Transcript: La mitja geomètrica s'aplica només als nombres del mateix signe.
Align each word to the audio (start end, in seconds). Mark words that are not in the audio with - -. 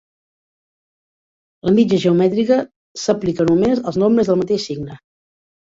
La 1.69 1.75
mitja 1.75 2.01
geomètrica 2.05 2.59
s'aplica 3.05 3.47
només 3.53 3.85
als 3.93 4.01
nombres 4.07 4.33
del 4.33 4.41
mateix 4.45 4.71
signe. 4.73 4.99